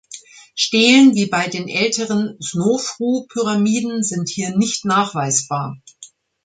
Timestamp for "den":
1.47-1.67